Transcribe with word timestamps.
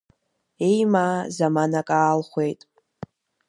Еимаа 0.67 1.17
заманак 1.35 1.89
аалхәеит. 1.99 2.61